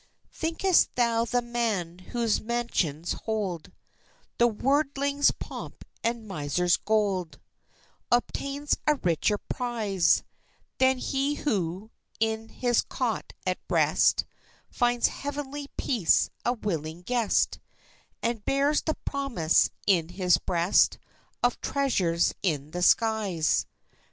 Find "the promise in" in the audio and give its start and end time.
18.81-20.09